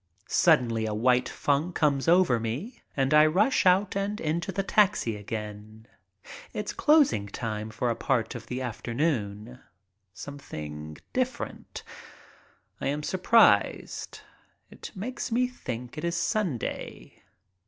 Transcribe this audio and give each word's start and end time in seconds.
Suddenly 0.27 0.87
a 0.87 0.95
white 0.95 1.29
funk 1.29 1.75
comes 1.75 2.07
over 2.07 2.39
me 2.39 2.81
and 2.97 3.13
I 3.13 3.27
rush 3.27 3.67
out 3.67 3.95
and 3.95 4.19
into 4.19 4.51
the 4.51 4.63
taxi 4.63 5.15
again. 5.15 5.85
It's 6.53 6.73
closing 6.73 7.27
time 7.27 7.69
for 7.69 7.91
a 7.91 7.95
part 7.95 8.33
of 8.33 8.47
the 8.47 8.63
after 8.63 8.95
noon. 8.95 9.59
Something 10.11 10.97
different. 11.13 11.83
I 12.79 12.87
am 12.87 13.03
surprised. 13.03 14.21
It 14.71 14.89
makes 14.95 15.31
me 15.31 15.45
think 15.47 15.99
it 15.99 16.03
is 16.03 16.15
Sunday. 16.17 17.21